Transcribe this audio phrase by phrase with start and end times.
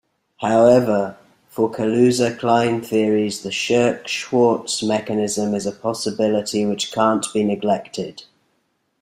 [0.37, 1.15] However,
[1.47, 8.23] for Kaluza-Klein theories, the Scherk-Schwarz mechanism is a possibility which can't be neglected.